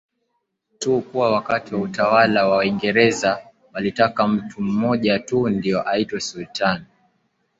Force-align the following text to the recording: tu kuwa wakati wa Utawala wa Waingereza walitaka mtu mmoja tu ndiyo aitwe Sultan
tu 0.79 1.01
kuwa 1.01 1.31
wakati 1.31 1.75
wa 1.75 1.81
Utawala 1.81 2.47
wa 2.47 2.57
Waingereza 2.57 3.45
walitaka 3.73 4.27
mtu 4.27 4.61
mmoja 4.61 5.19
tu 5.19 5.49
ndiyo 5.49 5.89
aitwe 5.89 6.19
Sultan 6.19 6.85